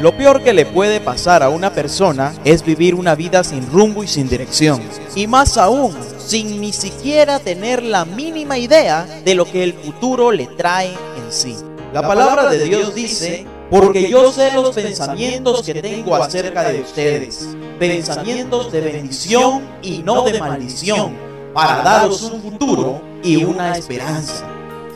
Lo 0.00 0.16
peor 0.16 0.42
que 0.42 0.54
le 0.54 0.64
puede 0.64 0.98
pasar 0.98 1.42
a 1.42 1.50
una 1.50 1.74
persona 1.74 2.32
es 2.42 2.64
vivir 2.64 2.94
una 2.94 3.14
vida 3.14 3.44
sin 3.44 3.70
rumbo 3.70 4.02
y 4.02 4.08
sin 4.08 4.30
dirección. 4.30 4.80
Y 5.14 5.26
más 5.26 5.58
aún, 5.58 5.94
sin 6.16 6.58
ni 6.58 6.72
siquiera 6.72 7.38
tener 7.38 7.82
la 7.82 8.06
mínima 8.06 8.56
idea 8.56 9.04
de 9.22 9.34
lo 9.34 9.44
que 9.44 9.62
el 9.62 9.74
futuro 9.74 10.32
le 10.32 10.46
trae 10.46 10.88
en 10.88 11.30
sí. 11.30 11.54
La 11.92 12.00
palabra 12.00 12.48
de 12.48 12.64
Dios 12.64 12.94
dice, 12.94 13.44
porque 13.68 14.08
yo 14.08 14.32
sé 14.32 14.54
los 14.54 14.70
pensamientos 14.74 15.62
que 15.66 15.74
tengo 15.82 16.16
acerca 16.16 16.70
de 16.70 16.80
ustedes, 16.80 17.48
pensamientos 17.78 18.72
de 18.72 18.80
bendición 18.80 19.68
y 19.82 19.98
no 19.98 20.22
de 20.22 20.40
maldición, 20.40 21.14
para 21.52 21.82
daros 21.82 22.22
un 22.22 22.40
futuro 22.40 23.02
y 23.22 23.44
una 23.44 23.76
esperanza. 23.76 24.48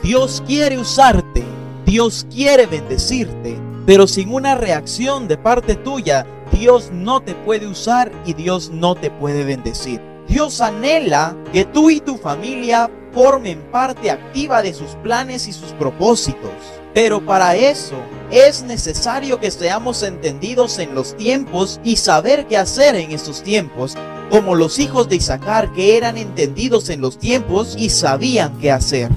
Dios 0.03 0.43
quiere 0.47 0.79
usarte, 0.79 1.45
Dios 1.85 2.27
quiere 2.33 2.65
bendecirte, 2.65 3.59
pero 3.87 4.07
sin 4.07 4.33
una 4.33 4.55
reacción 4.55 5.29
de 5.29 5.37
parte 5.37 5.75
tuya, 5.77 6.27
Dios 6.53 6.91
no 6.93 7.21
te 7.21 7.35
puede 7.35 7.67
usar 7.67 8.11
y 8.25 8.35
Dios 8.35 8.71
no 8.71 8.95
te 8.95 9.11
puede 9.11 9.45
bendecir. 9.45 10.01
Dios 10.29 10.61
anhela 10.61 11.37
que 11.53 11.65
tú 11.65 11.91
y 11.91 12.01
tu 12.01 12.17
familia 12.17 12.91
formen 13.13 13.61
parte 13.71 14.11
activa 14.11 14.63
de 14.63 14.73
sus 14.73 14.91
planes 15.03 15.47
y 15.47 15.53
sus 15.53 15.73
propósitos. 15.73 16.51
Pero 16.95 17.25
para 17.25 17.57
eso 17.57 17.97
es 18.31 18.63
necesario 18.63 19.41
que 19.41 19.51
seamos 19.51 20.03
entendidos 20.03 20.79
en 20.79 20.95
los 20.95 21.17
tiempos 21.17 21.81
y 21.85 21.97
saber 21.97 22.47
qué 22.47 22.57
hacer 22.57 22.95
en 22.95 23.11
esos 23.11 23.43
tiempos, 23.43 23.97
como 24.31 24.55
los 24.55 24.79
hijos 24.79 25.09
de 25.09 25.17
Isaacar 25.17 25.73
que 25.73 25.97
eran 25.97 26.17
entendidos 26.17 26.89
en 26.91 27.01
los 27.01 27.19
tiempos 27.19 27.75
y 27.79 27.91
sabían 27.91 28.59
qué 28.59 28.71
hacer. 28.71 29.11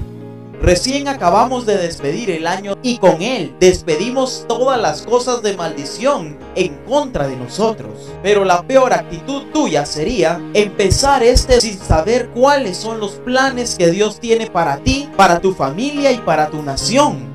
Recién 0.60 1.06
acabamos 1.06 1.66
de 1.66 1.76
despedir 1.76 2.30
el 2.30 2.46
año 2.46 2.74
y 2.82 2.98
con 2.98 3.22
él 3.22 3.54
despedimos 3.60 4.44
todas 4.48 4.80
las 4.80 5.02
cosas 5.02 5.40
de 5.42 5.56
maldición 5.56 6.36
en 6.56 6.74
contra 6.78 7.28
de 7.28 7.36
nosotros. 7.36 8.10
Pero 8.24 8.44
la 8.44 8.62
peor 8.62 8.92
actitud 8.92 9.44
tuya 9.52 9.86
sería 9.86 10.40
empezar 10.54 11.22
este 11.22 11.60
sin 11.60 11.78
saber 11.78 12.30
cuáles 12.30 12.76
son 12.76 12.98
los 12.98 13.12
planes 13.12 13.76
que 13.78 13.90
Dios 13.90 14.18
tiene 14.18 14.48
para 14.48 14.78
ti, 14.78 15.08
para 15.16 15.38
tu 15.40 15.54
familia 15.54 16.10
y 16.10 16.18
para 16.18 16.48
tu 16.48 16.60
nación. 16.60 17.28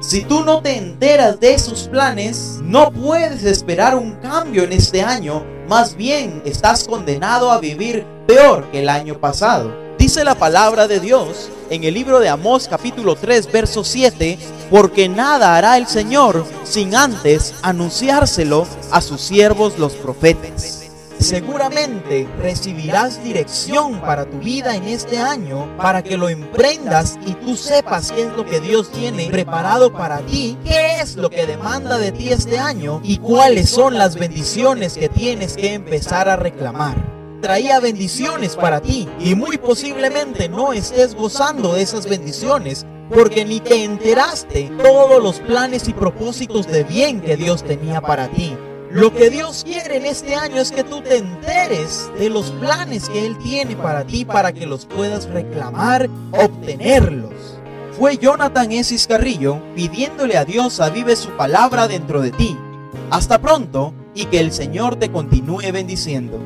Si 0.00 0.22
tú 0.22 0.44
no 0.44 0.60
te 0.60 0.76
enteras 0.76 1.40
de 1.40 1.54
esos 1.54 1.88
planes, 1.88 2.60
no 2.62 2.92
puedes 2.92 3.42
esperar 3.44 3.96
un 3.96 4.12
cambio 4.16 4.64
en 4.64 4.72
este 4.72 5.02
año. 5.02 5.42
Más 5.66 5.96
bien, 5.96 6.42
estás 6.44 6.84
condenado 6.84 7.50
a 7.50 7.58
vivir 7.58 8.04
peor 8.26 8.70
que 8.70 8.80
el 8.80 8.90
año 8.90 9.18
pasado. 9.18 9.85
Dice 9.98 10.24
la 10.24 10.34
palabra 10.34 10.86
de 10.86 11.00
Dios 11.00 11.48
en 11.70 11.84
el 11.84 11.94
libro 11.94 12.20
de 12.20 12.28
Amós 12.28 12.68
capítulo 12.68 13.16
3 13.16 13.50
verso 13.50 13.82
7, 13.82 14.38
porque 14.70 15.08
nada 15.08 15.56
hará 15.56 15.78
el 15.78 15.86
Señor 15.86 16.44
sin 16.64 16.94
antes 16.94 17.54
anunciárselo 17.62 18.66
a 18.90 19.00
sus 19.00 19.22
siervos 19.22 19.78
los 19.78 19.94
profetas. 19.94 20.82
Seguramente 21.18 22.28
recibirás 22.38 23.24
dirección 23.24 24.00
para 24.02 24.26
tu 24.26 24.38
vida 24.38 24.76
en 24.76 24.84
este 24.84 25.18
año 25.18 25.74
para 25.78 26.02
que 26.02 26.18
lo 26.18 26.28
emprendas 26.28 27.18
y 27.26 27.32
tú 27.32 27.56
sepas 27.56 28.12
qué 28.12 28.24
es 28.24 28.32
lo 28.36 28.44
que 28.44 28.60
Dios 28.60 28.92
tiene 28.92 29.28
preparado 29.28 29.94
para 29.94 30.18
ti, 30.18 30.58
qué 30.62 31.00
es 31.00 31.16
lo 31.16 31.30
que 31.30 31.46
demanda 31.46 31.96
de 31.96 32.12
ti 32.12 32.28
este 32.28 32.58
año 32.58 33.00
y 33.02 33.16
cuáles 33.16 33.70
son 33.70 33.96
las 33.96 34.16
bendiciones 34.16 34.98
que 34.98 35.08
tienes 35.08 35.56
que 35.56 35.72
empezar 35.72 36.28
a 36.28 36.36
reclamar 36.36 37.15
traía 37.40 37.80
bendiciones 37.80 38.56
para 38.56 38.80
ti 38.80 39.08
y 39.20 39.34
muy 39.34 39.58
posiblemente 39.58 40.48
no 40.48 40.72
estés 40.72 41.14
gozando 41.14 41.74
de 41.74 41.82
esas 41.82 42.08
bendiciones 42.08 42.86
porque 43.14 43.44
ni 43.44 43.60
te 43.60 43.84
enteraste 43.84 44.70
todos 44.82 45.22
los 45.22 45.40
planes 45.40 45.88
y 45.88 45.92
propósitos 45.92 46.66
de 46.66 46.84
bien 46.84 47.20
que 47.20 47.36
Dios 47.36 47.62
tenía 47.62 48.00
para 48.00 48.28
ti. 48.28 48.56
Lo 48.90 49.12
que 49.12 49.30
Dios 49.30 49.62
quiere 49.64 49.96
en 49.96 50.06
este 50.06 50.34
año 50.34 50.56
es 50.56 50.72
que 50.72 50.84
tú 50.84 51.02
te 51.02 51.18
enteres 51.18 52.10
de 52.18 52.30
los 52.30 52.50
planes 52.52 53.08
que 53.08 53.26
Él 53.26 53.36
tiene 53.38 53.76
para 53.76 54.04
ti 54.04 54.24
para 54.24 54.52
que 54.52 54.66
los 54.66 54.86
puedas 54.86 55.28
reclamar, 55.28 56.08
obtenerlos. 56.32 57.34
Fue 57.98 58.16
Jonathan 58.16 58.72
Esis 58.72 59.06
Carrillo 59.06 59.60
pidiéndole 59.74 60.36
a 60.36 60.44
Dios 60.44 60.80
avive 60.80 61.16
su 61.16 61.30
palabra 61.30 61.88
dentro 61.88 62.20
de 62.20 62.30
ti. 62.30 62.56
Hasta 63.10 63.40
pronto 63.40 63.94
y 64.14 64.26
que 64.26 64.40
el 64.40 64.52
Señor 64.52 64.96
te 64.96 65.10
continúe 65.10 65.72
bendiciendo. 65.72 66.38